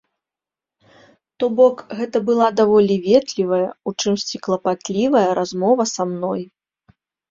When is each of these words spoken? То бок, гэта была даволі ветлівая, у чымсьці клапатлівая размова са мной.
То 1.43 1.49
бок, 1.59 1.77
гэта 1.99 2.17
была 2.31 2.47
даволі 2.61 2.95
ветлівая, 3.07 3.63
у 3.87 3.97
чымсьці 4.01 4.37
клапатлівая 4.49 5.27
размова 5.43 5.83
са 5.97 6.13
мной. 6.13 6.41